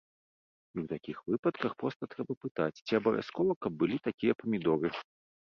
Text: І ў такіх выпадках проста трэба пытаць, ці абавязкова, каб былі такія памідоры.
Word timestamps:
І 0.75 0.79
ў 0.79 0.85
такіх 0.93 1.17
выпадках 1.31 1.75
проста 1.83 2.03
трэба 2.15 2.33
пытаць, 2.47 2.81
ці 2.85 2.91
абавязкова, 3.01 3.51
каб 3.67 3.71
былі 3.85 3.97
такія 4.09 4.33
памідоры. 4.43 4.89